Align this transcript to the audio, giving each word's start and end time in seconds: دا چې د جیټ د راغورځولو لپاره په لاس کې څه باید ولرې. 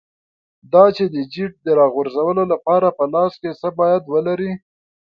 دا 0.73 0.83
چې 0.95 1.03
د 1.13 1.17
جیټ 1.33 1.53
د 1.63 1.67
راغورځولو 1.79 2.43
لپاره 2.53 2.87
په 2.97 3.03
لاس 3.13 3.33
کې 3.41 3.51
څه 3.61 3.69
باید 3.79 4.03
ولرې. 4.13 4.51